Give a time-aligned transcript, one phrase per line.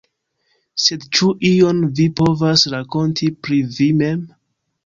[0.83, 4.29] Sed ĉu ion vi povas rakonti pri vi mem?